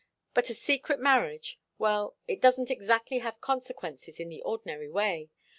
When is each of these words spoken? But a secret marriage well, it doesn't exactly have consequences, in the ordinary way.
But 0.33 0.49
a 0.49 0.55
secret 0.55 0.99
marriage 0.99 1.59
well, 1.77 2.15
it 2.27 2.41
doesn't 2.41 2.71
exactly 2.71 3.19
have 3.19 3.39
consequences, 3.39 4.19
in 4.19 4.29
the 4.29 4.41
ordinary 4.41 4.89
way. 4.89 5.29